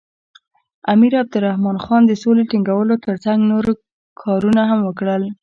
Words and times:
امیر 0.93 1.13
عبدالرحمن 1.23 1.77
خان 1.85 2.01
د 2.05 2.11
سولې 2.23 2.43
ټینګولو 2.49 2.95
تر 3.05 3.15
څنګ 3.25 3.39
نور 3.51 3.65
کارونه 4.23 4.61
هم 4.69 4.79
وکړل. 4.83 5.23